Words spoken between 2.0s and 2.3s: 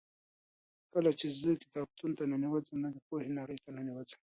ته